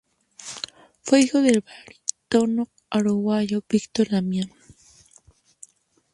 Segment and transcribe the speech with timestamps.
[1.03, 4.51] Fue hijo del barítono uruguayo Víctor Damiani.